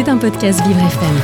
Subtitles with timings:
[0.00, 1.16] C'est un podcast Vivre FM.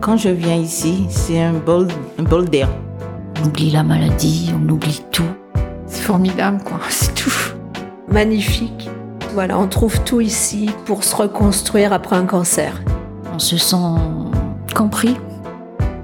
[0.00, 1.86] Quand je viens ici, c'est un bol,
[2.18, 2.68] un bol d'air.
[3.40, 5.22] On oublie la maladie, on oublie tout.
[5.86, 6.80] C'est formidable, quoi.
[6.88, 7.30] C'est tout.
[8.08, 8.90] Magnifique.
[9.32, 12.82] Voilà, on trouve tout ici pour se reconstruire après un cancer.
[13.32, 13.76] On se sent
[14.74, 15.14] compris.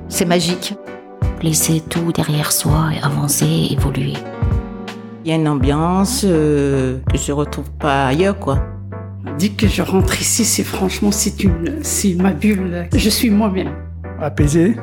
[0.08, 0.74] C'est magique.
[1.42, 4.14] Laisser tout derrière soi et avancer, évoluer.
[5.24, 8.60] Il y a une ambiance euh, que je retrouve pas ailleurs, quoi.
[9.38, 12.88] Dès que je rentre ici, c'est franchement, c'est une, c'est ma bulle.
[12.94, 13.72] Je suis moi-même.
[14.20, 14.76] apaisé,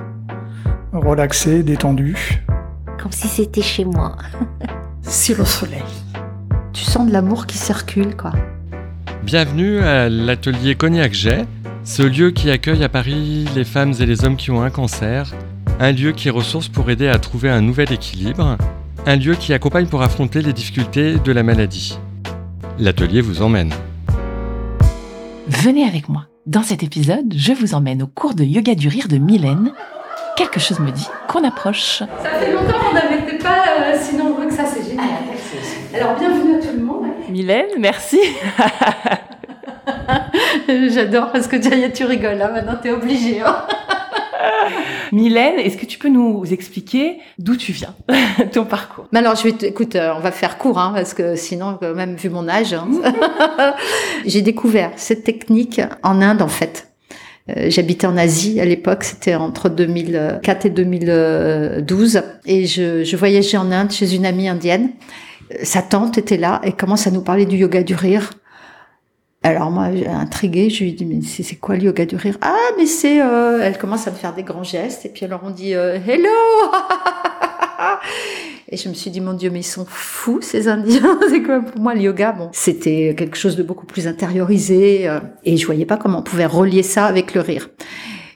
[0.92, 2.44] relaxé, détendu.
[3.02, 4.16] Comme si c'était chez moi.
[5.06, 5.84] C'est le soleil.
[6.72, 8.32] Tu sens de l'amour qui circule, quoi.
[9.24, 11.46] Bienvenue à l'atelier Cognac Jet,
[11.84, 15.34] ce lieu qui accueille à Paris les femmes et les hommes qui ont un cancer,
[15.80, 18.58] un lieu qui ressource pour aider à trouver un nouvel équilibre,
[19.06, 22.00] un lieu qui accompagne pour affronter les difficultés de la maladie.
[22.80, 23.74] L'atelier vous emmène.
[25.48, 26.26] Venez avec moi.
[26.46, 29.74] Dans cet épisode, je vous emmène au cours de yoga du rire de Mylène.
[30.36, 32.00] Quelque chose me dit qu'on approche.
[32.00, 32.08] Ça
[32.40, 35.06] fait longtemps qu'on n'avait pas euh, si nombreux que ça, c'est génial.
[35.94, 37.06] Alors bienvenue à tout le monde.
[37.30, 38.20] Mylène, merci.
[40.94, 43.42] J'adore parce que déjà tu rigoles, hein, maintenant t'es obligée.
[43.42, 43.66] Hein.
[45.12, 47.96] Mylène, est-ce que tu peux nous expliquer d'où tu viens,
[48.52, 49.08] ton parcours?
[49.12, 51.94] Mais alors je vais, écoute, euh, on va faire court, hein, parce que sinon, quand
[51.94, 52.88] même vu mon âge, hein.
[54.26, 56.90] j'ai découvert cette technique en Inde en fait.
[57.50, 63.58] Euh, J'habitais en Asie à l'époque, c'était entre 2004 et 2012, et je, je voyageais
[63.58, 64.92] en Inde chez une amie indienne.
[65.52, 68.32] Euh, Sa tante était là et commence à nous parler du yoga du rire.
[69.44, 72.38] Alors moi, intriguée, je lui dis mais c'est c'est quoi le yoga du rire?
[72.42, 73.60] Ah mais c'est, euh...
[73.62, 76.30] elle commence à me faire des grands gestes et puis alors on dit euh, hello.
[78.70, 81.20] Et je me suis dit, mon Dieu, mais ils sont fous, ces Indiens.
[81.30, 82.32] C'est quoi pour moi le yoga?
[82.32, 86.24] Bon, c'était quelque chose de beaucoup plus intériorisé euh, et je voyais pas comment on
[86.24, 87.70] pouvait relier ça avec le rire.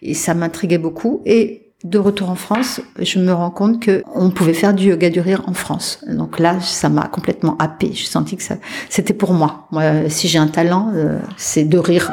[0.03, 1.23] Et ça m'intriguait beaucoup.
[1.25, 5.11] Et de retour en France, je me rends compte que on pouvait faire du yoga
[5.11, 5.99] du rire en France.
[6.07, 7.91] Donc là, ça m'a complètement happé.
[7.93, 8.55] Je senti que ça,
[8.89, 9.67] c'était pour moi.
[9.71, 12.11] Moi, si j'ai un talent, euh, c'est de rire.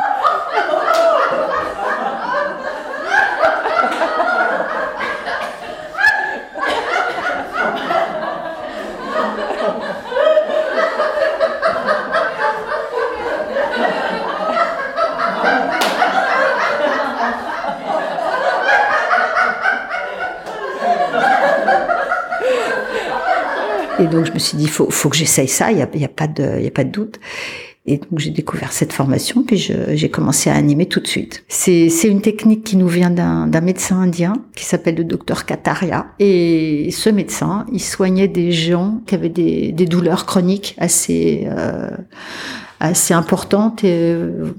[23.99, 25.73] Et donc je me suis dit, faut, faut que j'essaye ça.
[25.73, 27.21] Il y a, y a pas de, y a pas de doute.
[27.87, 31.45] Et donc j'ai découvert cette formation, puis j'ai commencé à animer tout de suite.
[31.49, 36.07] C'est une technique qui nous vient d'un médecin indien qui s'appelle le docteur Kataria.
[36.19, 41.91] Et ce médecin, il soignait des gens qui avaient des, des douleurs chroniques assez euh,
[42.81, 44.55] assez importantes et euh,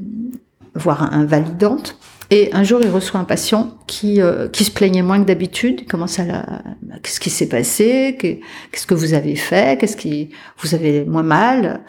[0.76, 1.98] voire invalidantes.
[2.32, 5.82] Et un jour, il reçoit un patient qui, euh, qui se plaignait moins que d'habitude.
[5.82, 6.44] Il commence à la...
[6.82, 8.18] bah, Qu'est-ce qui s'est passé?
[8.20, 8.40] Que-
[8.72, 9.80] Qu'est-ce que vous avez fait?
[9.80, 11.82] Qu'est-ce qui vous avez moins mal?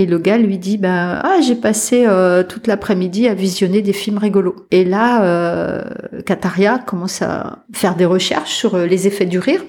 [0.00, 3.92] Et le gars lui dit ben ah j'ai passé euh, toute l'après-midi à visionner des
[3.92, 4.54] films rigolos.
[4.70, 5.82] Et là, euh,
[6.24, 9.60] Kataria commence à faire des recherches sur euh, les effets du rire.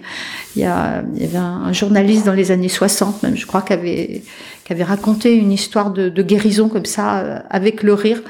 [0.55, 3.47] Il y, a, il y avait un, un journaliste dans les années 60 même, je
[3.47, 4.21] crois, qui avait,
[4.65, 8.21] qui avait raconté une histoire de, de guérison comme ça euh, avec le rire.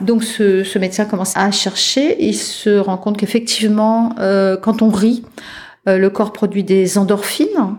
[0.00, 2.22] Donc ce, médecin commence à chercher.
[2.24, 5.24] Il se rend compte qu'effectivement, euh, quand on rit,
[5.88, 7.76] euh, le corps produit des endorphines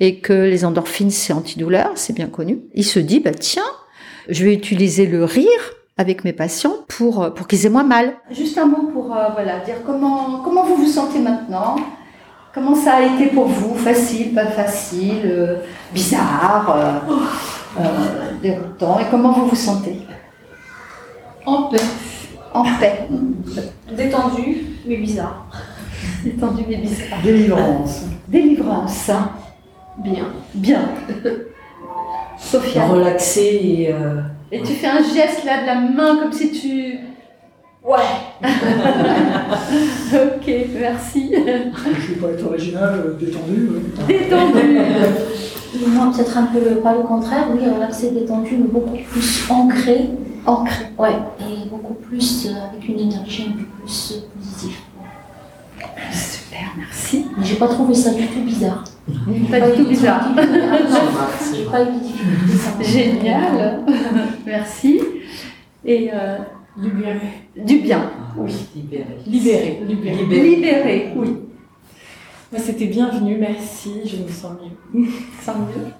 [0.00, 2.60] et que les endorphines, c'est antidouleur, c'est bien connu.
[2.74, 3.62] Il se dit, bah tiens,
[4.28, 5.48] je vais utiliser le rire
[5.98, 8.14] avec mes patients pour, euh, pour qu'ils aient moins mal.
[8.30, 11.76] Juste un mot pour voilà, dire comment, comment vous vous sentez maintenant?
[12.52, 13.76] Comment ça a été pour vous?
[13.76, 15.58] Facile, pas facile,
[15.94, 17.02] bizarre,
[18.42, 18.98] déroutant?
[18.98, 19.96] Et comment vous vous sentez?
[21.46, 21.78] En paix,
[22.54, 23.08] En paix.
[23.96, 25.46] détendu, mais bizarre.
[26.24, 27.18] Détendu mais bizarre.
[27.22, 28.02] Délivrance.
[28.28, 29.10] Délivrance.
[29.98, 30.26] Bien.
[30.54, 30.82] Bien.
[32.38, 32.86] Sophia.
[32.86, 34.20] Relaxé et euh,
[34.50, 36.98] Et tu fais un geste là de la main comme si tu.
[37.84, 37.98] Ouais.
[40.12, 41.32] ok, merci.
[41.34, 43.70] Je vais pas être original, euh, détendu.
[43.74, 43.80] oui.
[44.06, 44.78] Détendu.
[45.88, 50.10] Moi, peut-être un peu le, pas le contraire, oui, relaxé, détendu, mais beaucoup plus ancré.
[50.46, 50.84] Ancré.
[50.98, 54.76] Ouais, et beaucoup plus euh, avec une énergie un peu plus euh, positive.
[56.10, 57.26] Super, merci.
[57.42, 58.84] J'ai pas trouvé ça du tout bizarre.
[59.50, 60.28] Pas du tout bizarre.
[60.36, 62.56] J'ai pas eu de difficulté.
[62.56, 62.82] ça va.
[62.84, 63.80] Génial.
[64.46, 65.00] Merci.
[65.84, 66.38] Et euh,
[66.76, 67.20] Libéré.
[67.56, 68.10] Du bien.
[68.36, 68.54] Oui.
[68.74, 69.18] Libéré.
[69.26, 69.80] Libéré.
[69.86, 70.24] Libéré.
[70.24, 71.36] Libéré, oui.
[72.50, 74.52] Bah, C'était bienvenu, merci, je me sens
[74.94, 75.06] mieux.
[75.42, 75.92] Sans mieux.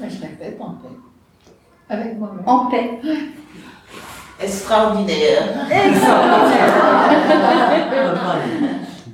[0.00, 0.88] Bah, je répète en paix.
[1.88, 2.42] Avec moi-même.
[2.46, 2.98] En paix.
[4.40, 5.42] Extraordinaire.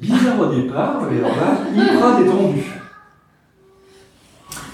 [0.00, 2.62] Bizarre au départ, mais alors là, hyper détendu.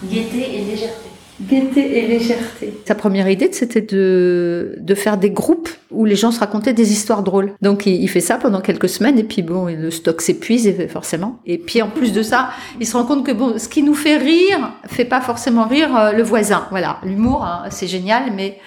[0.04, 1.06] Gaieté et légèreté.
[1.42, 2.74] Gaieté et légèreté.
[2.86, 6.92] Sa première idée, c'était de, de faire des groupes où les gens se racontaient des
[6.92, 7.52] histoires drôles.
[7.62, 10.88] Donc il, il fait ça pendant quelques semaines et puis bon, le stock s'épuise et-
[10.88, 11.38] forcément.
[11.46, 12.50] Et puis en plus de ça,
[12.80, 15.96] il se rend compte que bon, ce qui nous fait rire fait pas forcément rire
[15.96, 16.66] euh, le voisin.
[16.70, 18.58] Voilà, l'humour, hein, c'est génial, mais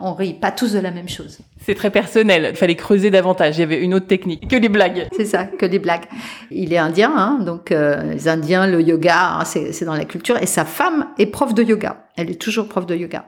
[0.00, 1.38] on rit pas tous de la même chose.
[1.60, 2.48] C'est très personnel.
[2.50, 3.58] Il fallait creuser davantage.
[3.58, 5.08] Il y avait une autre technique que les blagues.
[5.16, 6.04] C'est ça, que des blagues.
[6.50, 10.04] Il est indien, hein, donc euh, les Indiens, le yoga, hein, c'est c'est dans la
[10.04, 10.36] culture.
[10.42, 12.04] Et sa femme est prof de yoga.
[12.16, 13.24] Elle est toujours prof de yoga.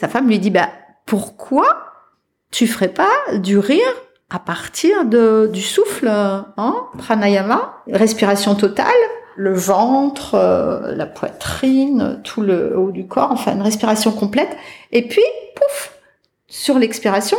[0.00, 0.68] Sa femme lui dit, bah,
[1.06, 1.64] pourquoi
[2.50, 3.82] tu ferais pas du rire
[4.30, 8.86] à partir de, du souffle, hein, pranayama, respiration totale,
[9.36, 14.56] le ventre, euh, la poitrine, tout le haut du corps, enfin une respiration complète.
[14.92, 15.22] Et puis,
[15.54, 15.92] pouf,
[16.48, 17.38] sur l'expiration,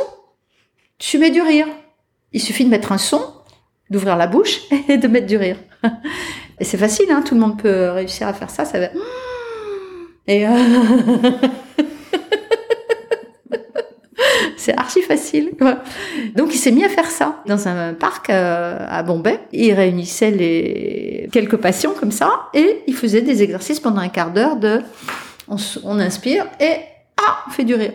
[0.99, 1.67] tu mets du rire.
[2.33, 3.21] Il suffit de mettre un son,
[3.89, 5.57] d'ouvrir la bouche et de mettre du rire.
[6.59, 8.65] Et c'est facile, hein, tout le monde peut réussir à faire ça.
[8.65, 8.87] Ça va.
[10.27, 10.51] Et euh,
[14.75, 15.51] archi facile.
[16.35, 19.39] Donc il s'est mis à faire ça dans un parc euh, à Bombay.
[19.51, 24.31] Il réunissait les quelques patients comme ça et il faisait des exercices pendant un quart
[24.31, 24.81] d'heure de
[25.47, 26.75] on, inspire et
[27.17, 27.93] ah, on fait du rire.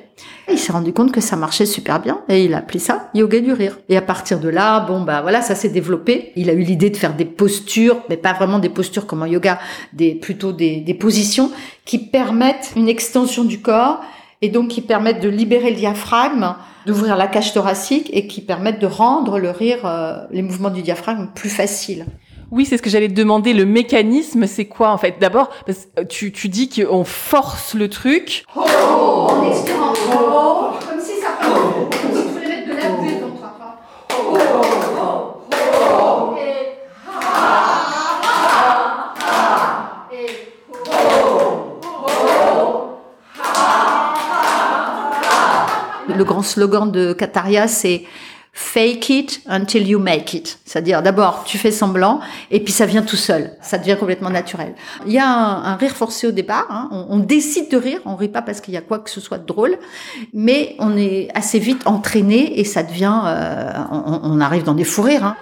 [0.48, 3.10] Et il s'est rendu compte que ça marchait super bien et il a appelé ça
[3.14, 3.78] yoga du rire.
[3.88, 6.32] Et à partir de là, bon bah voilà, ça s'est développé.
[6.34, 9.26] Il a eu l'idée de faire des postures, mais pas vraiment des postures comme en
[9.26, 9.58] yoga,
[9.92, 11.50] des plutôt des positions
[11.84, 14.00] qui permettent une extension du corps
[14.42, 16.54] et donc qui permettent de libérer le diaphragme,
[16.84, 20.82] d'ouvrir la cage thoracique et qui permettent de rendre le rire, euh, les mouvements du
[20.82, 22.06] diaphragme plus faciles.
[22.50, 23.54] Oui, c'est ce que j'allais te demander.
[23.54, 25.14] Le mécanisme, c'est quoi en fait?
[25.18, 28.44] D'abord, parce que tu, tu dis qu'on force le truc.
[28.54, 29.94] Oh, en expirant.
[30.12, 33.54] Oh, comme si ça comme si tu voulais mettre de la buée dans toi.
[34.10, 34.36] Oh, oh,
[35.00, 36.36] oh, oh.
[36.36, 36.76] Et
[37.08, 37.20] ah,
[38.22, 40.08] ah, ah.
[40.12, 40.26] Et
[40.68, 42.02] oh, oh,
[46.16, 48.04] Le grand slogan de Kataria, c'est
[48.54, 50.58] Fake it until you make it.
[50.66, 52.20] C'est-à-dire, d'abord, tu fais semblant,
[52.50, 53.52] et puis ça vient tout seul.
[53.62, 54.74] Ça devient complètement naturel.
[55.06, 56.66] Il y a un, rire forcé au départ.
[56.68, 56.90] hein.
[56.92, 58.00] On, on décide de rire.
[58.04, 59.78] On rit pas parce qu'il y a quoi que ce soit de drôle,
[60.34, 63.20] mais on est assez vite entraîné et ça devient.
[63.24, 65.24] euh, on, on arrive dans des fous rires.
[65.24, 65.36] hein.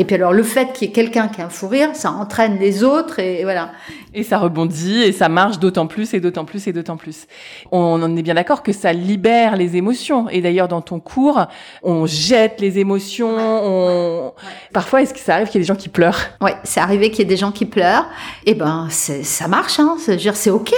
[0.00, 2.10] Et puis alors, le fait qu'il y ait quelqu'un qui a un fou rire, ça
[2.10, 3.72] entraîne les autres et voilà.
[4.14, 7.26] Et ça rebondit et ça marche d'autant plus et d'autant plus et d'autant plus.
[7.70, 10.26] On en est bien d'accord que ça libère les émotions.
[10.30, 11.44] Et d'ailleurs, dans ton cours,
[11.82, 13.36] on jette les émotions.
[13.38, 14.32] On...
[14.72, 16.30] Parfois, est-ce que ça arrive qu'il y ait des gens qui pleurent?
[16.40, 18.06] Ouais, c'est arrivé qu'il y ait des gens qui pleurent.
[18.46, 19.96] Et ben, c'est- ça marche, hein.
[19.98, 20.72] C'est ok.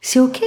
[0.00, 0.40] C'est ok.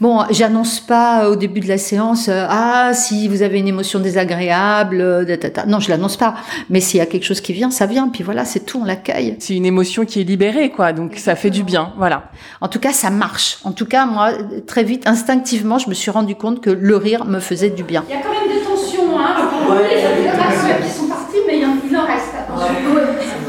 [0.00, 4.00] Bon, j'annonce pas au début de la séance, euh, ah, si vous avez une émotion
[4.00, 5.66] désagréable, euh, da, da.
[5.66, 6.36] non, je l'annonce pas.
[6.70, 8.08] Mais s'il y a quelque chose qui vient, ça vient.
[8.08, 9.36] Puis voilà, c'est tout, on l'accueille.
[9.40, 10.94] C'est une émotion qui est libérée, quoi.
[10.94, 12.30] Donc ça fait du bien, voilà.
[12.62, 13.58] En tout cas, ça marche.
[13.62, 14.32] En tout cas, moi,
[14.66, 18.02] très vite, instinctivement, je me suis rendu compte que le rire me faisait du bien.
[18.08, 19.36] Il y a quand même des tensions, hein.
[19.68, 22.32] Il y a des personnes qui sont parties, mais il y en, reste.
[22.38, 22.74] attention.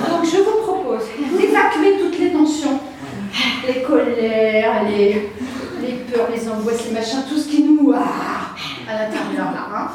[0.09, 1.05] Donc je vous propose
[1.39, 2.77] d'évacuer toutes les tensions,
[3.65, 5.29] les colères, les
[6.11, 7.93] peurs, les angoisses, les machins, tout ce qui nous.
[7.95, 8.55] Ah,
[8.89, 9.67] à l'intérieur, là.
[9.73, 9.87] Hein.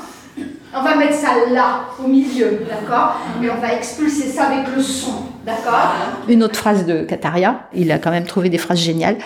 [0.74, 4.82] On va mettre ça là, au milieu, d'accord Mais on va expulser ça avec le
[4.82, 5.94] son, d'accord
[6.28, 9.16] Une autre phrase de Kataria, il a quand même trouvé des phrases géniales.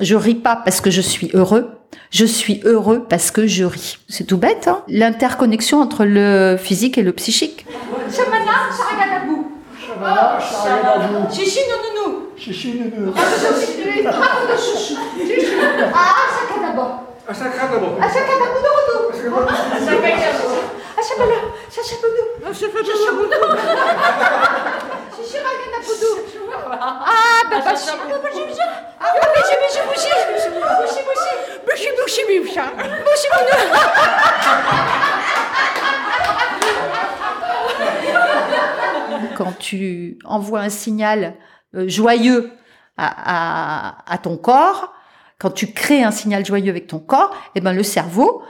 [0.00, 1.72] Je ris pas parce que je suis heureux.
[2.10, 3.98] Je suis heureux parce que je ris.
[4.08, 7.66] C'est tout bête, hein L'interconnexion entre le physique et le psychique.
[11.30, 11.60] Chichi.
[12.36, 13.12] 61.
[13.14, 14.02] 61.
[14.02, 14.96] Bravo, chouchou.
[15.18, 15.58] Chouchou.
[15.94, 17.02] Ah, d'abord.
[17.26, 17.98] À chacun d'abord.
[18.00, 18.62] À chacun d'abord.
[18.62, 19.48] D'abord.
[19.48, 21.48] À chacun d'abord.
[21.54, 22.46] D'abord.
[22.46, 23.28] À chacun d'abord.
[23.30, 23.56] D'abord.
[26.80, 27.92] Ah, ah, bouchi,
[39.36, 41.34] Quand tu envoies un signal
[41.86, 42.50] joyeux
[42.96, 43.06] à,
[44.08, 44.92] à- à ton corps,
[45.38, 48.42] Quand tu crées un signal joyeux avec ton corps, eh ben le cerveau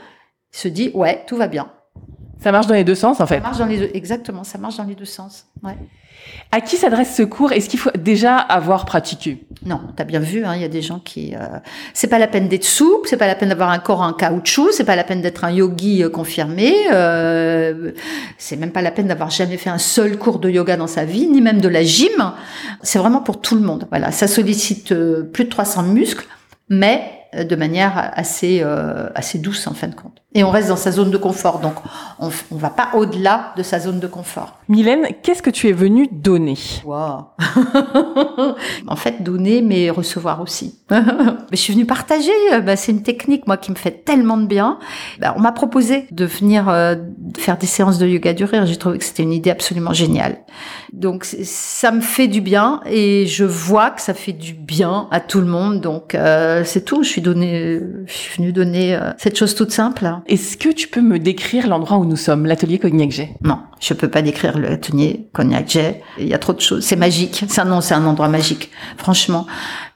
[0.51, 1.71] se dit ouais, tout va bien.
[2.39, 3.35] Ça marche dans les deux sens en fait.
[3.35, 5.47] Ça marche dans les deux, exactement, ça marche dans les deux sens.
[5.63, 5.75] Ouais.
[6.51, 7.51] À qui s'adresse ce cours?
[7.51, 9.45] Est-ce qu'il faut déjà avoir pratiqué?
[9.65, 11.35] Non, t'as bien vu, hein, il y a des gens qui.
[11.35, 11.59] Euh,
[11.93, 14.71] c'est pas la peine d'être souple, c'est pas la peine d'avoir un corps en caoutchouc,
[14.71, 17.91] c'est pas la peine d'être un yogi euh, confirmé, euh,
[18.37, 21.03] c'est même pas la peine d'avoir jamais fait un seul cours de yoga dans sa
[21.03, 22.33] vie, ni même de la gym.
[22.83, 23.87] C'est vraiment pour tout le monde.
[23.89, 26.27] Voilà, ça sollicite euh, plus de 300 muscles,
[26.69, 27.01] mais
[27.35, 30.21] euh, de manière assez euh, assez douce en fin de compte.
[30.37, 31.75] Et on reste dans sa zone de confort, donc
[32.19, 34.59] on on va pas au-delà de sa zone de confort.
[34.67, 36.57] Mylène, qu'est-ce que tu es venue donner?
[36.83, 37.27] Wow.
[38.87, 40.75] en fait, donner, mais recevoir aussi.
[40.91, 40.97] mais
[41.51, 42.31] je suis venue partager.
[42.53, 44.79] euh, Bah, c'est une technique, moi, qui me fait tellement de bien.
[45.19, 46.95] Bah, on m'a proposé de venir euh,
[47.37, 48.65] faire des séances de yoga du rire.
[48.65, 50.39] J'ai trouvé que c'était une idée absolument géniale.
[50.93, 55.19] Donc, ça me fait du bien et je vois que ça fait du bien à
[55.19, 55.81] tout le monde.
[55.81, 57.03] Donc, euh, c'est tout.
[57.03, 60.05] Je suis donné, je suis venue donner euh, cette chose toute simple.
[60.27, 63.93] Est-ce que tu peux me décrire l'endroit où nous sommes, l'atelier Cognac G Non, je
[63.93, 66.01] peux pas décrire le atelier Cognac Jet.
[66.17, 66.83] Il y a trop de choses.
[66.83, 67.45] C'est magique.
[67.47, 68.71] C'est un, non, c'est un endroit magique.
[68.97, 69.45] Franchement,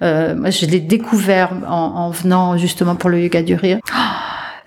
[0.04, 3.80] euh, moi, je l'ai découvert en, en venant justement pour le yoga du rire.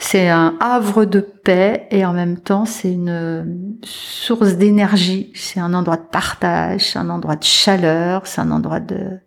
[0.00, 5.30] C'est un havre de paix et en même temps, c'est une source d'énergie.
[5.36, 9.20] C'est un endroit de partage, c'est un endroit de chaleur, c'est un endroit de,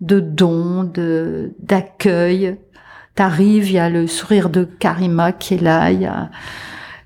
[0.00, 2.56] de don, de, d'accueil.
[3.14, 6.30] T'arrives, il y a le sourire de Karima qui est là, il y a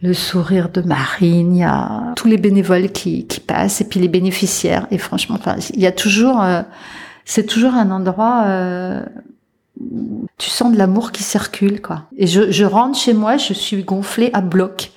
[0.00, 4.08] le sourire de Marine, il y a tous les bénévoles qui, passent et puis les
[4.08, 4.86] bénéficiaires.
[4.90, 6.62] Et franchement, enfin, il y a toujours, euh,
[7.24, 9.02] c'est toujours un endroit, euh,
[10.38, 12.04] tu sens de l'amour qui circule, quoi.
[12.16, 14.92] Et je, je rentre chez moi, je suis gonflée à bloc.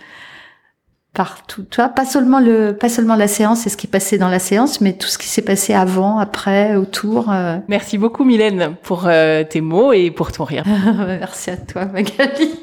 [1.13, 4.17] Partout, tu vois, pas seulement le, pas seulement la séance et ce qui est passé
[4.17, 7.29] dans la séance, mais tout ce qui s'est passé avant, après, autour.
[7.29, 7.57] euh.
[7.67, 10.63] Merci beaucoup Mylène pour euh, tes mots et pour ton rire.
[10.97, 12.53] Merci à toi, Magali.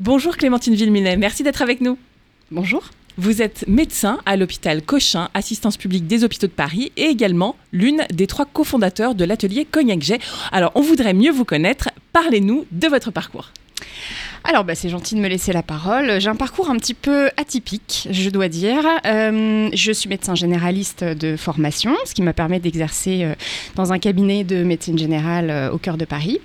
[0.00, 1.98] Bonjour Clémentine Villeminay, merci d'être avec nous.
[2.50, 2.82] Bonjour.
[3.20, 8.04] Vous êtes médecin à l'hôpital Cochin, assistance publique des hôpitaux de Paris, et également l'une
[8.12, 10.20] des trois cofondateurs de l'atelier Cognac Jet.
[10.52, 11.88] Alors, on voudrait mieux vous connaître.
[12.12, 13.50] Parlez-nous de votre parcours.
[14.44, 16.20] Alors, bah, c'est gentil de me laisser la parole.
[16.20, 18.86] J'ai un parcours un petit peu atypique, je dois dire.
[19.04, 23.34] Euh, je suis médecin généraliste de formation, ce qui m'a permis d'exercer euh,
[23.74, 26.40] dans un cabinet de médecine générale euh, au cœur de Paris.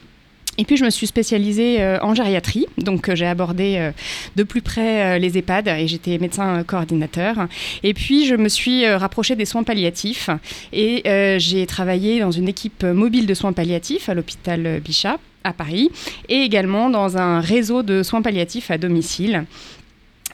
[0.57, 3.91] Et puis je me suis spécialisée euh, en gériatrie, donc euh, j'ai abordé euh,
[4.35, 7.47] de plus près les EHPAD et j'étais médecin coordinateur.
[7.81, 10.29] Et puis je me suis rapprochée des soins palliatifs
[10.71, 11.03] et
[11.39, 15.91] j'ai travaillé dans une équipe mobile de soins palliatifs à l'hôpital Bichat à Paris
[16.29, 19.45] et également dans un réseau de soins palliatifs à domicile.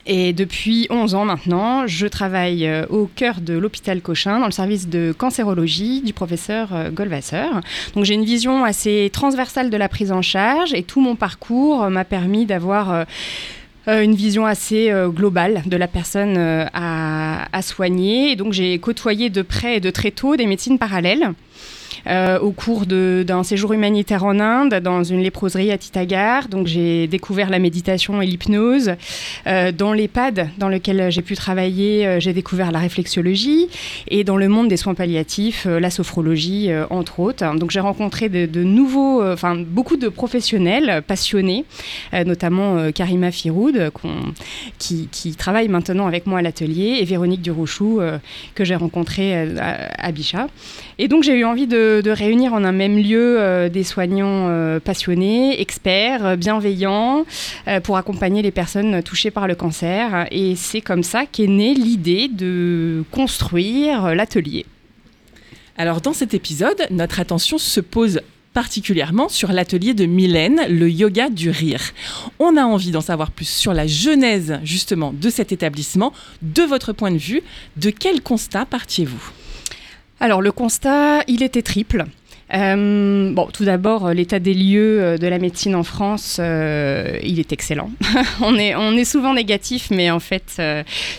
[0.05, 4.51] Et depuis 11 ans maintenant, je travaille euh, au cœur de l'hôpital Cochin, dans le
[4.51, 7.45] service de cancérologie du professeur euh, Goldwasser.
[7.95, 11.83] Donc j'ai une vision assez transversale de la prise en charge et tout mon parcours
[11.83, 13.05] euh, m'a permis d'avoir
[13.87, 18.31] une vision assez globale de la personne à, à soigner.
[18.31, 21.33] Et donc j'ai côtoyé de près et de très tôt des médecines parallèles.
[22.07, 26.47] Euh, au cours d'un séjour humanitaire en Inde, dans une léproserie à Titagar.
[26.47, 28.93] Donc j'ai découvert la méditation et l'hypnose.
[29.47, 33.67] Euh, dans l'EHPAD dans lequel j'ai pu travailler, euh, j'ai découvert la réflexologie.
[34.07, 37.55] Et dans le monde des soins palliatifs, la sophrologie, entre autres.
[37.55, 41.65] Donc j'ai rencontré de, nouveaux, enfin beaucoup de professionnels passionnés,
[42.13, 43.91] notamment Karima Firoud,
[44.77, 48.01] qui, travaille maintenant avec moi à l'atelier, et Véronique Durochou,
[48.55, 50.47] que j'ai rencontrée à, à Bichat.
[50.97, 54.47] Et donc j'ai eu envie de, de réunir en un même lieu euh, des soignants
[54.49, 57.25] euh, passionnés, experts, euh, bienveillants,
[57.83, 60.27] pour accompagner les personnes touchées par le cancer.
[60.31, 64.65] Et c'est comme ça qu'est née l'idée de construire l'atelier.
[65.77, 68.21] Alors, dans cet épisode, notre attention se pose
[68.53, 71.81] particulièrement sur l'atelier de Mylène, le yoga du rire.
[72.39, 76.91] On a envie d'en savoir plus sur la genèse justement de cet établissement, de votre
[76.93, 77.41] point de vue.
[77.77, 79.31] De quel constat partiez-vous?
[80.19, 82.05] Alors le constat, il était triple.
[82.53, 87.39] Euh, bon, tout d'abord, euh, l'état des lieux euh, de la médecine en France, il
[87.39, 87.91] est excellent.
[88.41, 90.61] on, est, souvent négatif, mais en fait,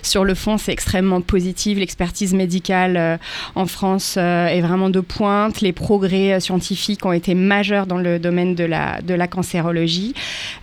[0.02, 1.78] sur le fond, c'est extrêmement positif.
[1.78, 3.18] L'expertise médicale
[3.54, 5.60] en France est vraiment de pointe.
[5.60, 10.14] Les progrès scientifiques ont été majeurs dans le domaine de la, de la cancérologie.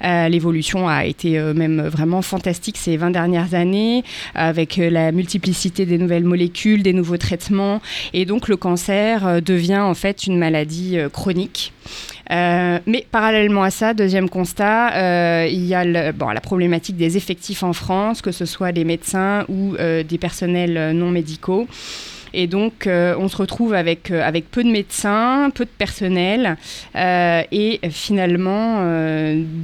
[0.01, 4.03] L'évolution a été même vraiment fantastique ces 20 dernières années,
[4.35, 7.81] avec la multiplicité des nouvelles molécules, des nouveaux traitements.
[8.13, 10.56] Et donc, le cancer devient en fait une maladie
[10.97, 11.73] euh, chronique.
[12.29, 17.63] mais parallèlement à ça, deuxième constat, il y a le, bon, la problématique des effectifs
[17.63, 21.67] en France, que ce soit des médecins ou des personnels non médicaux.
[22.33, 26.57] Et donc, euh, on se retrouve avec, euh, avec peu de médecins, peu de personnel,
[26.95, 28.57] euh, et finalement,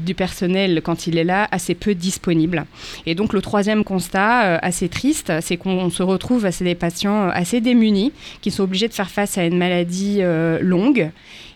[0.05, 2.65] du personnel, quand il est là, assez peu disponible.
[3.05, 7.61] Et donc, le troisième constat, assez triste, c'est qu'on se retrouve avec des patients assez
[7.61, 10.21] démunis, qui sont obligés de faire face à une maladie
[10.61, 11.11] longue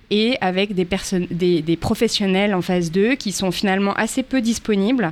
[0.09, 0.87] et avec des,
[1.31, 5.11] des, des, professionnels en phase 2 qui sont finalement assez peu disponibles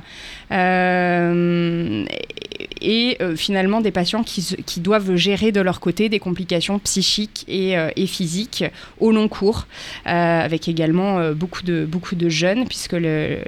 [0.52, 2.04] euh,
[2.80, 7.44] et, euh, finalement des patients qui, qui, doivent gérer de leur côté des complications psychiques
[7.48, 8.64] et, euh, physiques
[9.00, 9.66] au long cours,
[10.04, 13.38] avec également beaucoup, de, beaucoup de jeunes puisque le,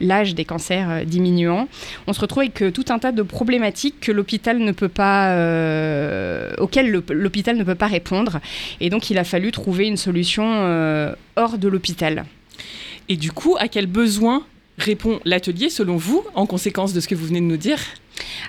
[0.00, 1.68] l'âge des cancers euh, diminuant,
[2.06, 5.32] on se retrouve avec euh, tout un tas de problématiques que l'hôpital ne peut pas,
[5.34, 8.40] euh, auxquelles l'hôpital ne peut pas répondre.
[8.80, 10.36] Et donc, il a fallu trouver une solution
[11.36, 12.24] hors de l'hôpital.
[13.08, 14.44] Et du coup, à quel besoin
[14.78, 17.78] répond l'atelier selon vous, en conséquence de ce que vous venez de nous dire?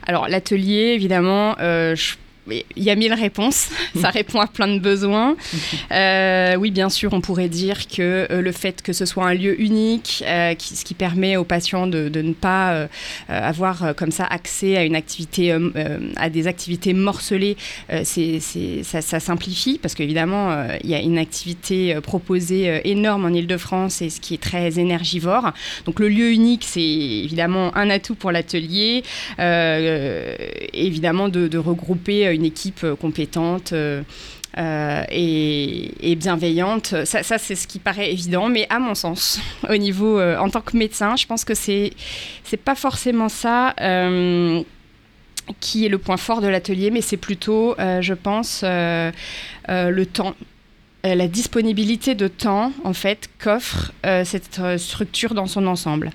[0.05, 2.15] Alors, l'atelier, évidemment, je
[2.49, 5.35] il y a mille réponses, ça répond à plein de besoins.
[5.91, 9.33] Euh, oui, bien sûr, on pourrait dire que euh, le fait que ce soit un
[9.33, 12.87] lieu unique, euh, ce qui permet aux patients de, ne pas
[13.29, 15.55] avoir comme ça accès à une activité,
[16.15, 17.55] à des activités morcelées,
[18.03, 18.39] c'est,
[18.83, 24.09] ça, ça, simplifie parce qu'évidemment, il y a une activité proposée énorme en Ile-de-France et
[24.09, 25.51] ce qui est très énergivore.
[25.85, 29.03] Donc le lieu unique, c'est évidemment un atout pour l'atelier,
[30.73, 33.73] évidemment de, de regrouper une équipe euh, compétente.
[33.73, 34.01] Euh,
[34.57, 37.05] euh, et, bienveillante.
[37.05, 39.39] Ça, c'est ce qui paraît évident, mais à mon sens,
[39.69, 41.91] au niveau en tant que médecin, je pense que c'est
[42.43, 43.75] c'est pas forcément ça.
[45.59, 50.33] qui est le point fort de l'atelier, mais c'est plutôt, je pense, le temps,
[51.03, 53.91] la disponibilité de temps en fait qu'offre
[54.23, 56.09] cette structure dans son ensemble.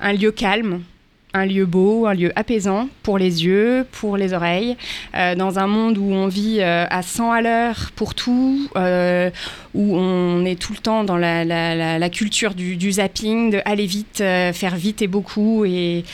[0.00, 0.82] Un lieu calme,
[1.32, 4.76] un lieu beau, un lieu apaisant pour les yeux, pour les oreilles,
[5.14, 9.30] euh, dans un monde où on vit euh, à 100 à l'heure pour tout, euh,
[9.74, 14.76] où on est tout le temps dans la, culture du, zapping, de aller vite, faire
[14.76, 15.64] vite et beaucoup.
[15.64, 16.04] Et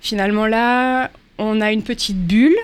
[0.00, 2.56] finalement là, on a une petite bulle.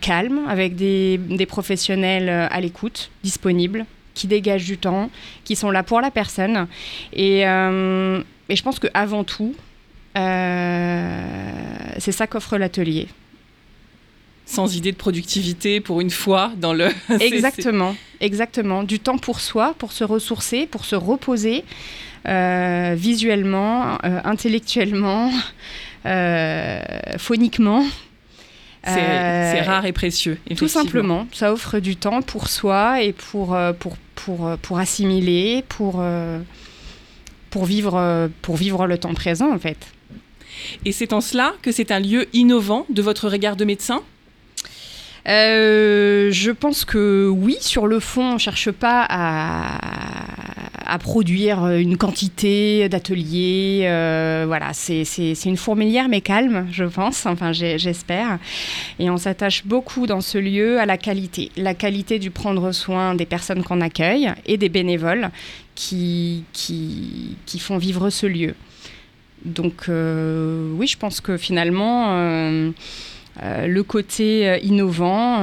[0.00, 3.84] calme, avec des, des professionnels à l'écoute, disponibles,
[4.18, 5.10] qui dégagent du temps,
[5.44, 6.66] qui sont là pour la personne.
[7.12, 9.54] Et, et je pense qu'avant tout,
[10.16, 11.20] euh,
[11.98, 13.08] c'est ça qu'offre l'atelier.
[14.46, 16.88] Sans idée de productivité pour une fois dans le...
[17.20, 18.82] exactement, exactement.
[18.82, 21.64] Du temps pour soi, pour se ressourcer, pour se reposer
[22.26, 25.30] euh, visuellement, euh, intellectuellement,
[27.18, 27.84] phoniquement.
[28.88, 30.38] C'est rare et précieux.
[30.56, 36.02] Tout simplement, ça offre du temps pour soi et pour, pour, pour, pour assimiler, pour
[37.50, 39.78] pour vivre, euh, pour vivre le temps présent, en fait.
[40.84, 44.02] Et c'est en cela que c'est un lieu innovant de votre regard de médecin?
[45.28, 49.78] Euh, je pense que oui, sur le fond, on ne cherche pas à,
[50.88, 53.82] à, produire une quantité d'ateliers.
[53.84, 58.38] Euh, voilà, c'est une fourmilière mais calme, je pense, enfin j'espère.
[58.98, 61.50] Et on s'attache beaucoup dans ce lieu à la qualité.
[61.56, 65.30] La qualité du prendre soin des personnes qu'on accueille et des bénévoles
[65.74, 68.54] qui, qui, font vivre ce lieu.
[69.44, 72.70] Donc euh, oui, je pense que finalement, euh, euh,
[73.42, 75.40] le côté innovant,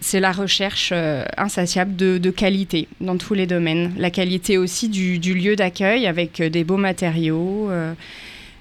[0.00, 0.92] c'est la recherche
[1.36, 3.92] insatiable de, qualité dans tous les domaines.
[3.96, 7.70] La qualité aussi du, du lieu d'accueil avec des beaux matériaux.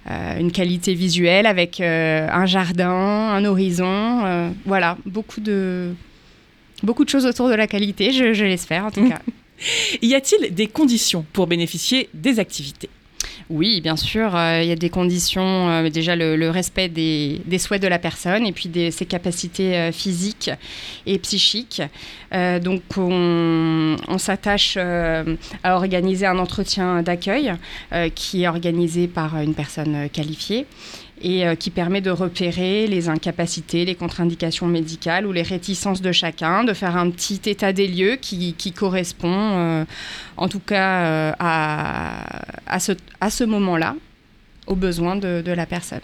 [0.09, 5.93] une qualité visuelle avec un jardin, un horizon, voilà, beaucoup de,
[6.83, 9.21] beaucoup de choses autour de la qualité, je, je l'espère en tout cas.
[10.01, 12.89] y a-t-il des conditions pour bénéficier des activités?
[13.49, 17.82] Oui, bien sûr, euh, il y a des conditions, euh, déjà le, respect des, souhaits
[17.82, 20.49] de la personne et puis de ses capacités euh, physiques
[21.06, 21.82] et psychiques.
[22.63, 27.53] donc on, on s'attache à organiser un entretien d'accueil
[28.15, 30.65] qui est organisé par une personne qualifiée
[31.23, 36.12] et euh, qui permet de repérer les incapacités, les contre-indications médicales ou les réticences de
[36.12, 39.86] chacun, de faire un petit état des lieux qui, correspond euh,
[40.38, 43.95] en tout cas euh, à, ce moment-là.
[44.67, 46.02] Aux besoins de, de la personne.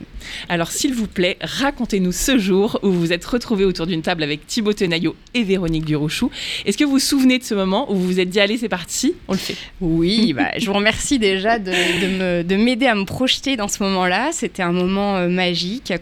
[0.48, 4.24] Alors s'il vous plaît, racontez-nous ce jour où vous vous êtes retrouvés autour d'une table
[4.24, 6.30] avec Thibaut Tenaillot et Véronique Durochou.
[6.66, 8.70] Est-ce que vous vous souvenez de ce moment où vous vous êtes dit allez c'est
[8.70, 9.56] parti, on le fait?
[9.82, 14.30] Oui, bah, je vous remercie déjà de, m'aider à me projeter dans ce moment-là.
[14.32, 15.92] C'était un moment euh, magique.
[15.92, 15.98] a,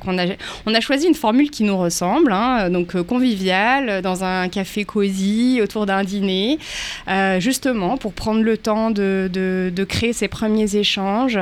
[0.66, 4.48] on a choisi une formule qui nous ressemble, hein, donc euh, conviviale, euh, dans un
[4.50, 6.60] café cosy, autour d'un dîner,
[7.08, 11.40] euh, justement pour prendre le temps de créer ces premiers échanges.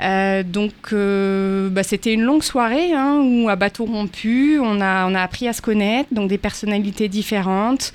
[0.00, 5.06] Euh, donc, euh, bah, c'était une longue soirée hein, où, à bateau rompu, on a,
[5.06, 7.92] on a appris à se connaître, donc des personnalités différentes,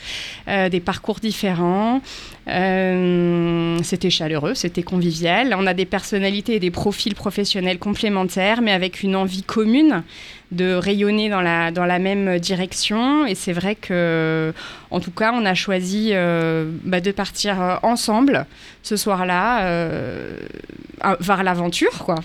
[0.47, 2.01] euh, des parcours différents.
[2.47, 5.55] C'était chaleureux, c'était convivial.
[5.57, 10.03] On a des personnalités et des profils professionnels complémentaires, mais avec une envie commune
[10.55, 13.25] de rayonner dans la, dans la même direction.
[13.25, 14.53] Et c'est vrai que,
[14.91, 18.45] en tout cas, on a choisi euh, bah, de partir euh, ensemble
[18.81, 20.37] ce soir-là euh,
[21.19, 22.15] vers l'aventure, quoi.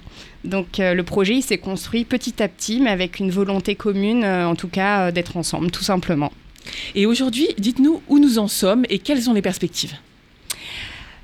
[0.43, 4.55] Donc le projet, il s'est construit petit à petit, mais avec une volonté commune, en
[4.55, 6.33] tout cas, d'être ensemble, tout simplement.
[6.95, 9.93] Et aujourd'hui, dites-nous où nous en sommes et quelles sont les perspectives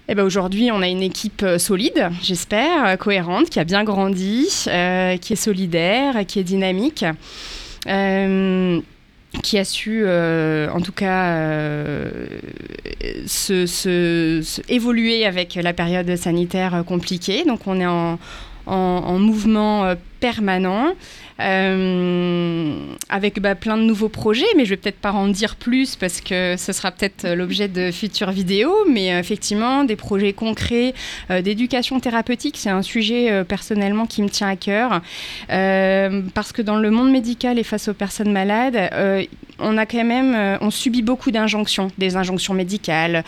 [0.08, 3.82] Eh ben aujourd'hui, on a une équipe euh, solide, j'espère, euh, cohérente, qui a bien
[3.82, 7.04] grandi, euh, qui est solidaire, qui est dynamique.
[9.42, 11.36] qui a su, en tout cas,
[13.26, 17.44] se, se- évoluer avec la période sanitaire compliquée.
[17.44, 18.18] Donc, on est en,
[18.66, 20.94] en- en mouvement permanent.
[23.08, 26.20] Avec bah, plein de nouveaux projets, mais je vais peut-être pas en dire plus parce
[26.20, 28.74] que ce sera peut-être euh, l'objet de futures vidéos.
[28.90, 30.92] Mais euh, effectivement, des projets concrets
[31.30, 35.00] euh, d'éducation thérapeutique, c'est un sujet personnellement qui me tient à cœur
[35.48, 38.90] parce que dans le monde médical et face aux personnes malades,
[39.58, 43.24] on a quand même, on subit beaucoup d'injonctions, des injonctions médicales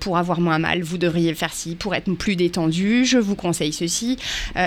[0.00, 0.82] pour avoir moins mal.
[0.82, 3.04] Vous devriez faire ci pour être plus détendu.
[3.04, 4.16] Je vous conseille ceci.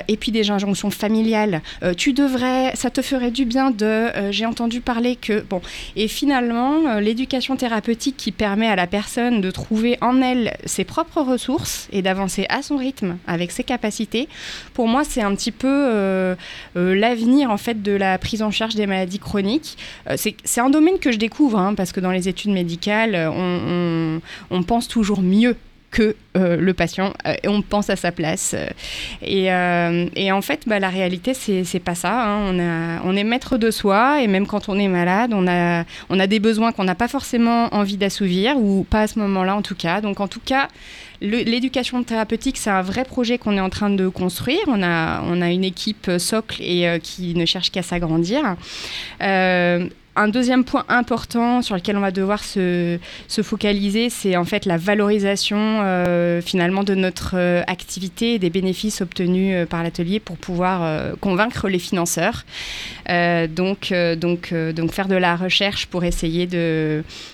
[0.08, 1.62] Et puis des injonctions familiales.
[1.98, 4.32] Tu devrais, ça te ferait du bien de.
[4.32, 5.62] J'ai entendu parler que bon.
[5.98, 10.86] Et finalement, euh, l'éducation thérapeutique qui permet à la personne de trouver en elle ses
[10.86, 14.30] propres ressources et d'avancer à son rythme avec ses capacités.
[14.74, 16.36] Pour moi, c'est un petit peu euh,
[16.78, 19.78] euh, l'avenir en fait de la prise en charge des maladies chroniques.
[20.16, 24.64] C'est un domaine que je découvre hein, parce que dans les études médicales, on- on
[24.64, 25.58] pense toujours mieux
[25.96, 28.54] que euh, le patient euh, et on pense à sa place.
[28.54, 32.14] euh, et, et en fait, bah, la réalité, c'est pas ça.
[32.26, 32.38] hein.
[32.50, 35.86] On, a, on est maître de soi et même quand on est malade, on a,
[36.10, 39.56] on a des besoins qu'on n'a pas forcément envie d'assouvir ou pas à ce moment-là
[39.56, 40.02] en tout cas.
[40.02, 40.68] Donc en tout cas,
[41.22, 44.66] l'éducation thérapeutique, c'est un vrai projet qu'on est en train de construire.
[44.68, 48.44] On a, on a une équipe socle et qui ne cherche qu'à s'agrandir.
[50.16, 54.66] Un deuxième point important sur lequel on va devoir se, se focaliser, c'est en fait
[54.66, 60.20] la valorisation euh, finalement de notre euh, activité et des bénéfices obtenus euh, par l'atelier
[60.20, 62.46] pour pouvoir convaincre les financeurs.
[63.08, 66.48] Donc, faire de la recherche pour essayer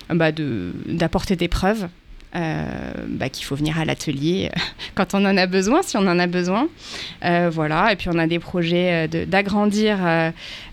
[0.10, 1.88] bah, d'apporter des preuves.
[2.36, 4.60] Euh, bah, qu'il faut venir à l'atelier euh,
[4.96, 6.68] quand on en a besoin, si on en a besoin.
[7.26, 9.98] Euh, voilà, et puis on a des projets d'agrandir,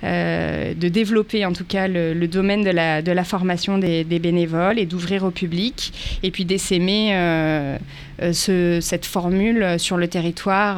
[0.03, 4.87] de développer en tout cas le, domaine de la, de la formation des, bénévoles et
[4.87, 7.13] d'ouvrir au public, et puis d'essaimer
[8.21, 10.77] ce- cette formule sur le territoire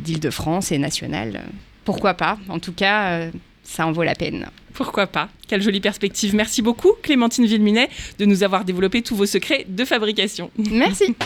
[0.00, 1.42] d'Île-de-France et national.
[1.84, 2.38] Pourquoi pas?
[2.48, 3.28] En tout cas,
[3.62, 4.46] ça en vaut la peine.
[4.74, 5.28] Pourquoi pas?
[5.48, 6.34] Quelle jolie perspective.
[6.34, 10.50] Merci beaucoup, Clémentine Villeminet, de nous avoir développé tous vos secrets de fabrication.
[10.56, 11.14] Merci.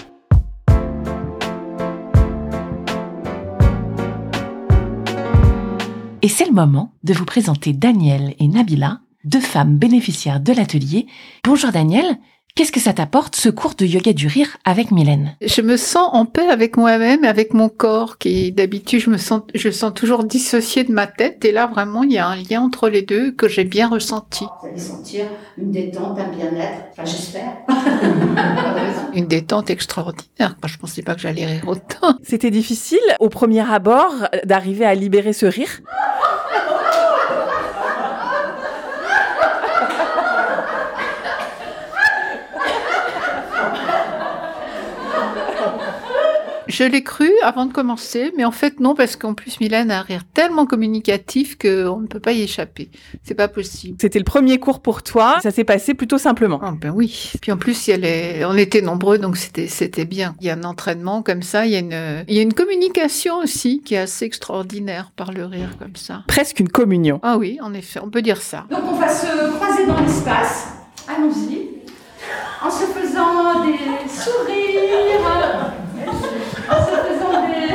[6.26, 11.06] Et c'est le moment de vous présenter Daniel et Nabila, deux femmes bénéficiaires de l'atelier.
[11.44, 12.18] Bonjour Daniel,
[12.56, 15.36] qu'est-ce que ça t'apporte ce cours de yoga du rire avec Mylène?
[15.42, 19.42] Je me sens en paix avec moi-même, avec mon corps, qui d'habitude je me sens,
[19.54, 22.62] je sens toujours dissocié de ma tête, et là vraiment il y a un lien
[22.62, 24.44] entre les deux que j'ai bien ressenti.
[24.62, 25.26] Vous allez sentir
[25.58, 27.58] une détente, un bien-être, enfin j'espère.
[29.14, 30.56] Une détente extraordinaire.
[30.62, 32.18] Moi, je pensais pas que j'allais rire autant.
[32.22, 34.12] C'était difficile au premier abord
[34.44, 35.80] d'arriver à libérer ce rire
[46.68, 50.00] Je l'ai cru avant de commencer, mais en fait non, parce qu'en plus Mylène a
[50.00, 52.90] un rire tellement communicatif qu'on ne peut pas y échapper.
[53.22, 53.96] C'est pas possible.
[54.00, 56.59] C'était le premier cours pour toi, ça s'est passé plutôt simplement.
[56.62, 57.33] Ah ben oui.
[57.40, 60.35] Puis en plus, il y a les- on était nombreux, donc c'était c'était bien.
[60.40, 62.55] Il y a un entraînement comme ça, il y a une il y a une
[62.55, 66.24] communication aussi qui est assez extraordinaire par le rire comme ça.
[66.26, 67.20] Presque une communion.
[67.22, 68.64] Ah oui, en effet, on peut dire ça.
[68.70, 69.26] Donc on va se
[69.57, 70.66] croiser dans l'espace.
[71.09, 71.68] Allons-y.
[72.61, 75.52] En se faisant des sourires.
[76.68, 77.66] En se faisant des...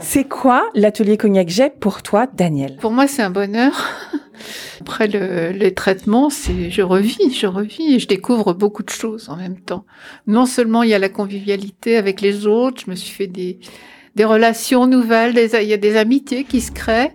[0.00, 2.76] C'est quoi l'atelier Cognac Jet pour toi, Daniel?
[2.80, 3.88] Pour moi, c'est un bonheur.
[4.80, 9.28] Après le, les traitements, c'est je revis, je revis et je découvre beaucoup de choses
[9.28, 9.84] en même temps.
[10.26, 13.60] Non seulement il y a la convivialité avec les autres, je me suis fait des
[14.16, 17.14] des relations nouvelles, des, il y a des amitiés qui se créent.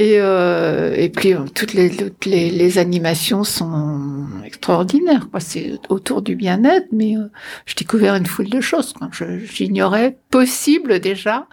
[0.00, 1.90] Et, euh, et puis euh, toutes les,
[2.24, 5.28] les, les animations sont extraordinaires.
[5.30, 5.40] Quoi.
[5.40, 7.30] C'est autour du bien-être, mais euh,
[7.66, 8.94] je découvert une foule de choses.
[9.44, 11.46] J'ignorais possible déjà.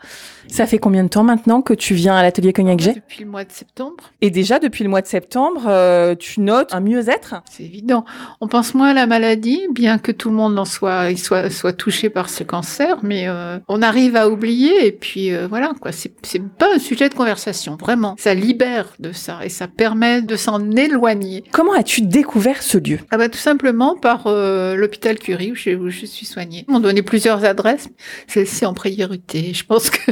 [0.49, 3.29] Ça fait combien de temps maintenant que tu viens à l'atelier Cognac Jet Depuis le
[3.29, 4.11] mois de septembre.
[4.21, 7.35] Et déjà depuis le mois de septembre, euh, tu notes un mieux-être?
[7.49, 8.05] C'est évident.
[8.41, 11.49] On pense moins à la maladie, bien que tout le monde en soit, il soit,
[11.49, 15.73] soit touché par ce cancer, mais euh, on arrive à oublier et puis euh, voilà
[15.79, 15.91] quoi.
[15.91, 18.15] C'est, c'est pas un sujet de conversation, vraiment.
[18.17, 21.43] Ça libère de ça et ça permet de s'en éloigner.
[21.51, 22.99] Comment as-tu découvert ce lieu?
[23.11, 26.65] Ah bah tout simplement par euh, l'hôpital Curie où je, où je suis soignée.
[26.67, 27.89] Ils m'ont donné plusieurs adresses,
[28.27, 29.53] celle-ci en priorité.
[29.53, 30.11] Je pense que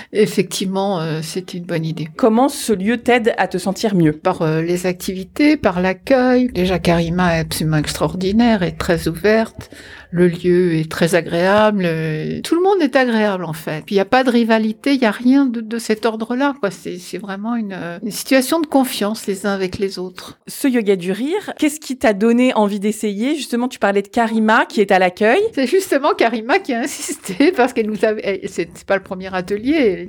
[0.13, 2.07] effectivement euh, c'est une bonne idée.
[2.17, 4.13] Comment ce lieu t'aide à te sentir mieux?
[4.13, 6.49] Par euh, les activités, par l'accueil.
[6.53, 9.69] Déjà Karima est absolument extraordinaire et très ouverte.
[10.13, 11.83] Le lieu est très agréable.
[11.85, 13.83] euh, Tout le monde est agréable en fait.
[13.85, 16.53] Puis il n'y a pas de rivalité, il n'y a rien de, de cet ordre-là.
[16.59, 16.69] quoi.
[16.71, 20.37] C'est c'est vraiment une, euh, une situation de confiance les uns avec les autres.
[20.47, 23.35] Ce yoga du rire, qu'est-ce qui t'a donné envie d'essayer?
[23.35, 25.39] Justement, tu parlais de Karima qui est à l'accueil.
[25.53, 28.41] C'est justement Karima qui a insisté parce qu'elle nous avait.
[28.47, 30.00] c'est pas le premier atelier.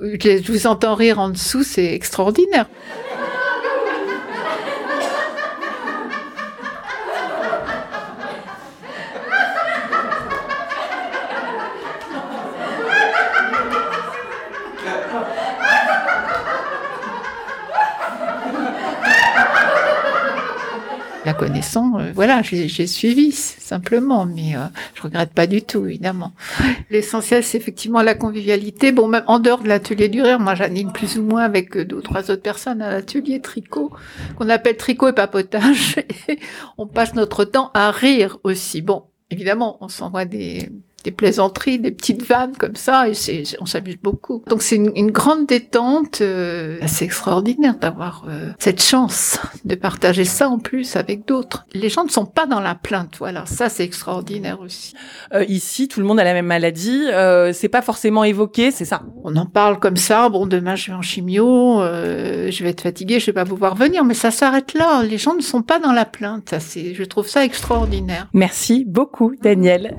[0.00, 2.66] Euh, je vous entends rire en dessous, c'est extraordinaire.
[21.40, 26.32] Connaissant, euh, voilà, j'ai suivi simplement, mais euh, je regrette pas du tout, évidemment.
[26.90, 28.92] L'essentiel, c'est effectivement la convivialité.
[28.92, 31.86] Bon, même en dehors de l'atelier du rire, moi j'anime plus ou moins avec euh,
[31.86, 33.90] deux ou trois autres personnes à l'atelier tricot,
[34.36, 35.96] qu'on appelle tricot et papotage.
[36.28, 36.38] Et
[36.76, 38.82] on passe notre temps à rire aussi.
[38.82, 40.68] Bon, évidemment, on s'envoie des
[41.04, 44.42] des plaisanteries, des petites vannes comme ça, et c'est, on s'amuse beaucoup.
[44.48, 50.24] Donc c'est une, une grande détente, euh, c'est extraordinaire d'avoir euh, cette chance de partager
[50.24, 51.66] ça en plus avec d'autres.
[51.72, 54.94] Les gens ne sont pas dans la plainte, voilà, ça c'est extraordinaire aussi.
[55.34, 57.06] Euh, ici, tout le monde a la même maladie.
[57.12, 59.02] Euh, c'est pas forcément évoqué, c'est ça.
[59.24, 62.82] On en parle comme ça, bon demain je vais en chimio, euh, je vais être
[62.82, 65.02] fatiguée, je vais pas pouvoir venir, mais ça s'arrête là.
[65.02, 68.28] Les gens ne sont pas dans la plainte, ça c'est, je trouve ça extraordinaire.
[68.32, 69.96] Merci beaucoup, Daniel.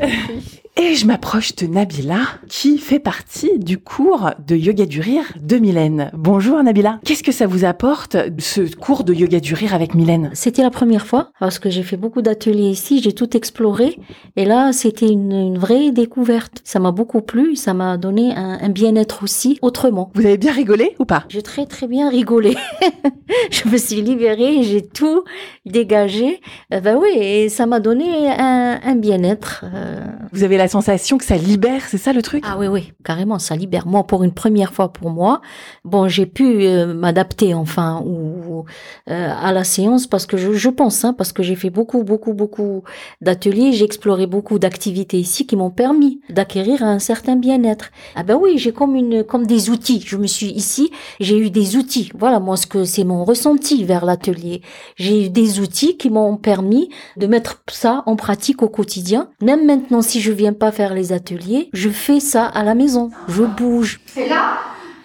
[0.77, 5.57] Et je m'approche de Nabila, qui fait partie du cours de yoga du rire de
[5.57, 6.09] Mylène.
[6.13, 6.99] Bonjour Nabila.
[7.05, 10.31] Qu'est-ce que ça vous apporte, ce cours de yoga du rire avec Mylène?
[10.33, 13.99] C'était la première fois parce que j'ai fait beaucoup d'ateliers ici, j'ai tout exploré
[14.37, 16.61] et là c'était une, une vraie découverte.
[16.63, 20.09] Ça m'a beaucoup plu, ça m'a donné un, un bien-être aussi autrement.
[20.15, 21.25] Vous avez bien rigolé ou pas?
[21.27, 22.55] J'ai très très bien rigolé.
[23.51, 25.25] je me suis libérée, j'ai tout
[25.65, 26.39] dégagé.
[26.73, 29.65] Euh, ben oui, et ça m'a donné un, un bien-être.
[29.75, 30.05] euh.
[30.31, 32.43] Vous avez la sensation que ça libère, c'est ça le truc?
[32.47, 33.87] Ah oui, oui, carrément, ça libère.
[33.87, 35.41] Moi, pour une première fois pour moi,
[35.83, 38.65] bon, j'ai pu euh, m'adapter, enfin, ou
[39.09, 42.03] euh, à la séance parce que je, je pense, hein, parce que j'ai fait beaucoup,
[42.03, 42.83] beaucoup, beaucoup
[43.21, 47.89] d'ateliers, j'ai exploré beaucoup d'activités ici qui m'ont permis d'acquérir un certain bien-être.
[48.15, 50.03] Ah ben oui, j'ai comme une, comme des outils.
[50.05, 52.11] Je me suis ici, j'ai eu des outils.
[52.17, 54.61] Voilà, moi, ce que c'est mon ressenti vers l'atelier.
[54.95, 59.29] J'ai eu des outils qui m'ont permis de mettre ça en pratique au quotidien.
[59.41, 63.11] Même maintenant, si je pas faire les ateliers, je fais ça à la maison.
[63.27, 63.99] Je bouge.
[64.17, 64.57] Et là,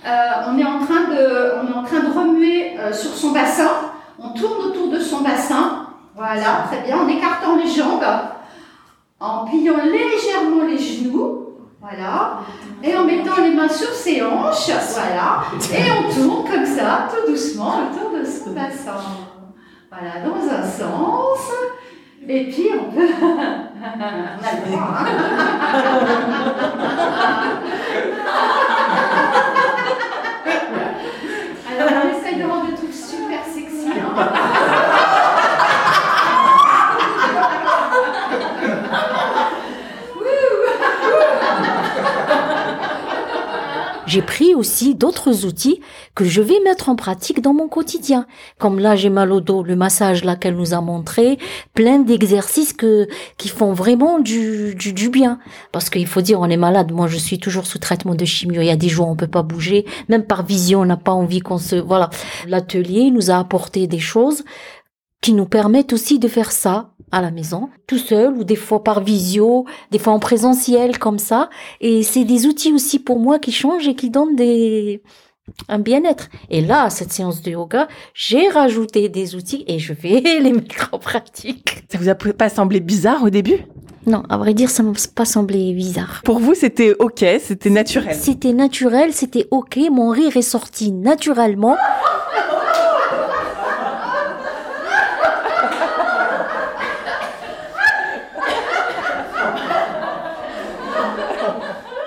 [0.07, 0.11] euh,
[0.49, 3.71] on, est en train de, on est en train de remuer euh, sur son bassin.
[4.19, 5.89] On tourne autour de son bassin.
[6.15, 6.99] Voilà, très bien.
[6.99, 8.05] En écartant les jambes,
[9.21, 11.43] en pliant légèrement les genoux.
[11.81, 12.41] Voilà.
[12.83, 14.71] Et en mettant les mains sur ses hanches.
[14.95, 15.43] Voilà.
[15.73, 18.97] Et on tourne comme ça, tout doucement, autour de son bassin.
[19.91, 21.51] Voilà, dans un sens.
[22.29, 23.09] Et puis on peut.
[23.83, 25.07] on a le droit, hein.
[31.79, 33.89] Alors on essaye de rendre le truc super sexy.
[33.89, 34.56] hein.
[44.17, 45.83] J'ai pris aussi d'autres outils
[46.15, 48.27] que je vais mettre en pratique dans mon quotidien.
[48.59, 51.39] Comme là, j'ai mal au dos, le massage là qu'elle nous a montré,
[51.75, 55.39] plein d'exercices que qui font vraiment du, du, du bien.
[55.71, 56.93] Parce qu'il faut dire, on est malade.
[56.93, 58.63] Moi, je suis toujours sous traitement de chimio.
[58.63, 59.85] Il y a des jours, on peut pas bouger.
[60.09, 62.09] Même par vision, on n'a pas envie qu'on se, voilà.
[62.47, 64.45] L'atelier nous a apporté des choses
[65.21, 68.83] qui nous permettent aussi de faire ça à la maison, tout seul ou des fois
[68.83, 71.51] par visio, des fois en présentiel comme ça.
[71.81, 75.03] Et c'est des outils aussi pour moi qui changent et qui donnent des
[75.69, 76.29] un bien-être.
[76.51, 80.53] Et là, à cette séance de yoga, j'ai rajouté des outils et je vais les
[80.53, 81.85] mettre en pratique.
[81.91, 83.59] Ça vous a pas semblé bizarre au début?
[84.07, 86.21] Non, à vrai dire, ça m'a pas semblé bizarre.
[86.25, 88.15] Pour vous, c'était ok, c'était naturel?
[88.15, 89.79] C'était naturel, c'était ok.
[89.91, 91.77] Mon rire est sorti naturellement.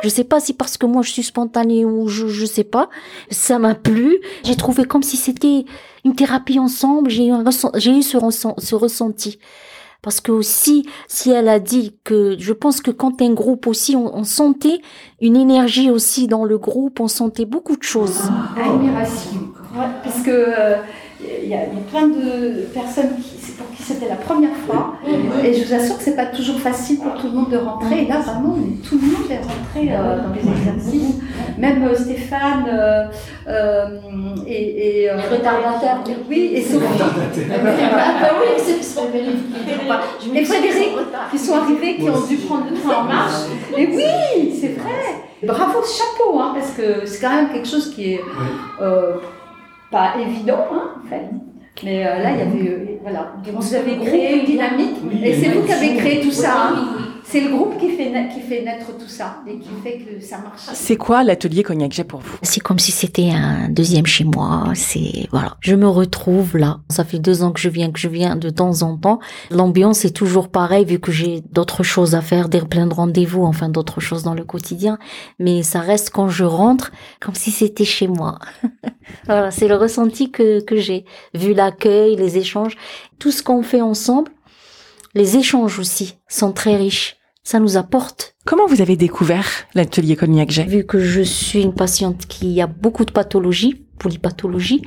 [0.01, 2.89] Je sais pas si parce que moi je suis spontanée ou je je sais pas,
[3.29, 4.17] ça m'a plu.
[4.43, 5.65] J'ai trouvé comme si c'était
[6.05, 7.09] une thérapie ensemble.
[7.09, 7.33] J'ai eu
[7.75, 9.39] j'ai eu ce, ressent- ce ressenti.
[10.01, 13.97] Parce que aussi, si elle a dit que je pense que quand un groupe aussi,
[13.97, 14.79] on, sentait
[15.19, 18.21] une énergie aussi dans le groupe, on sentait beaucoup de choses.
[18.55, 19.51] Admiration.
[19.75, 20.77] Ouais, parce que euh,
[21.49, 24.93] y, y a plein de personnes qui, pour qui c'était la première fois.
[25.43, 28.03] Et je vous assure que c'est pas toujours facile pour tout le monde de rentrer.
[28.03, 31.15] Et là, vraiment, on est- tout le monde est rentré euh, dans les exercices.
[31.57, 33.05] Même euh, Stéphane euh,
[33.47, 33.85] euh,
[34.47, 35.03] et.
[35.03, 35.99] et euh, retardataires.
[36.29, 36.85] Oui, et Sophie.
[37.51, 37.57] Ah
[38.21, 38.47] bah oui.
[40.35, 40.89] Et Frédéric,
[41.31, 43.41] qui sont arrivés, qui ont dû prendre le train en marche.
[43.77, 45.23] Et oui, c'est vrai.
[45.43, 48.21] Bravo, chapeau, hein, parce que c'est quand même quelque chose qui est
[48.81, 49.13] euh,
[49.91, 51.30] pas évident, hein, en fait.
[51.84, 55.49] Mais euh, là, il y avait, euh, voilà, vous avez créé une dynamique, et c'est
[55.49, 56.69] vous qui avez créé tout ça.
[56.73, 56.88] hein.
[57.31, 60.39] C'est le groupe qui fait, qui fait naître tout ça, et qui fait que ça
[60.39, 60.61] marche.
[60.73, 64.71] C'est quoi l'atelier Cognac Jet pour vous C'est comme si c'était un deuxième chez moi.
[64.73, 66.79] C'est voilà, je me retrouve là.
[66.89, 69.19] Ça fait deux ans que je viens, que je viens de temps en temps.
[69.51, 73.43] L'ambiance est toujours pareille vu que j'ai d'autres choses à faire, des plein de rendez-vous,
[73.43, 74.97] enfin d'autres choses dans le quotidien.
[75.37, 78.39] Mais ça reste quand je rentre comme si c'était chez moi.
[79.25, 82.75] voilà, c'est le ressenti que que j'ai vu l'accueil, les échanges,
[83.19, 84.31] tout ce qu'on fait ensemble.
[85.13, 87.18] Les échanges aussi sont très riches.
[87.51, 90.65] Ça nous apporte Comment vous avez découvert l'atelier Cognac Jet?
[90.65, 94.83] Vu que je suis une patiente qui a beaucoup de pathologies, polypathologies,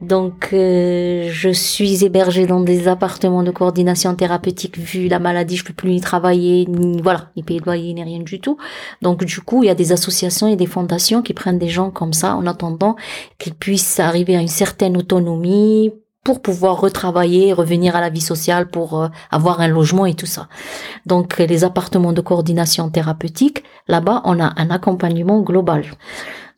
[0.00, 4.76] donc euh, je suis hébergée dans des appartements de coordination thérapeutique.
[4.76, 8.02] Vu la maladie, je peux plus ni travailler, ni voilà, ni payer de loyer, ni
[8.02, 8.58] rien du tout.
[9.00, 11.92] Donc du coup, il y a des associations et des fondations qui prennent des gens
[11.92, 12.96] comme ça en attendant
[13.38, 15.92] qu'ils puissent arriver à une certaine autonomie
[16.26, 20.26] pour pouvoir retravailler, revenir à la vie sociale, pour euh, avoir un logement et tout
[20.26, 20.48] ça.
[21.06, 25.84] Donc les appartements de coordination thérapeutique, là-bas, on a un accompagnement global.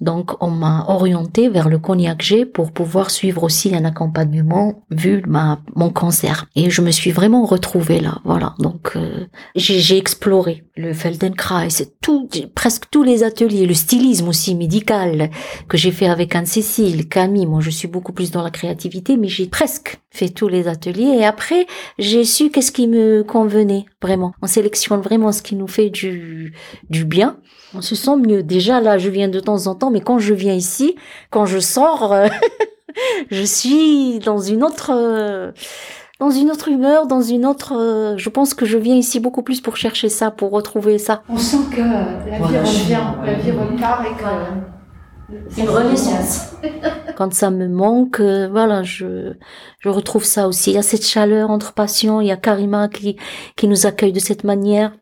[0.01, 5.23] Donc on m'a orienté vers le cognac G pour pouvoir suivre aussi un accompagnement vu
[5.27, 6.47] ma mon cancer.
[6.55, 8.55] Et je me suis vraiment retrouvée là, voilà.
[8.59, 11.69] Donc euh, j'ai exploré le Feldenkrais,
[12.01, 15.31] tout presque tous les ateliers, le stylisme aussi médical
[15.69, 17.47] que j'ai fait avec Anne-Cécile, Camille.
[17.47, 21.19] Moi, je suis beaucoup plus dans la créativité, mais j'ai presque fait tous les ateliers.
[21.19, 21.67] Et après,
[21.99, 24.33] j'ai su qu'est-ce qui me convenait vraiment.
[24.43, 26.55] On sélectionne vraiment ce qui nous fait du,
[26.89, 27.39] du bien.
[27.75, 28.43] On se sent mieux.
[28.43, 30.97] Déjà, là, je viens de temps en temps, mais quand je viens ici,
[31.31, 32.29] quand je sors, euh,
[33.31, 35.53] je suis dans une autre, euh,
[36.19, 39.43] dans une autre humeur, dans une autre, euh, je pense que je viens ici beaucoup
[39.43, 41.23] plus pour chercher ça, pour retrouver ça.
[41.29, 44.25] On sent que la vie revient, la vie repart et que.
[45.51, 46.55] C'est une renaissance.
[47.19, 49.33] Quand ça me manque, euh, voilà, je,
[49.81, 50.71] je retrouve ça aussi.
[50.71, 52.21] Il y a cette chaleur entre patients.
[52.21, 53.17] Il y a Karima qui,
[53.57, 54.93] qui nous accueille de cette manière.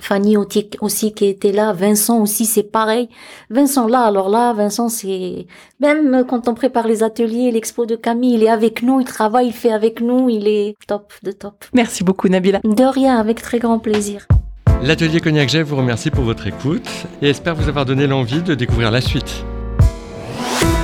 [0.00, 1.74] Fanny aussi, aussi qui était là.
[1.74, 3.10] Vincent aussi, c'est pareil.
[3.50, 5.46] Vincent là, alors là, Vincent, c'est,
[5.78, 9.48] même quand on prépare les ateliers, l'expo de Camille, il est avec nous, il travaille,
[9.48, 11.66] il fait avec nous, il est top de top.
[11.74, 12.60] Merci beaucoup Nabila.
[12.64, 14.26] De rien, avec très grand plaisir.
[14.82, 16.88] L'atelier Cognac Jet vous remercie pour votre écoute
[17.20, 19.44] et espère vous avoir donné l'envie de découvrir la suite.